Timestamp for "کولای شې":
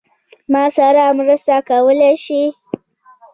1.67-2.43